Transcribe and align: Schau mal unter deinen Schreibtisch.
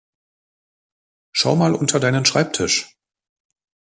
Schau 1.31 1.55
mal 1.55 1.75
unter 1.75 1.99
deinen 1.99 2.25
Schreibtisch. 2.25 2.97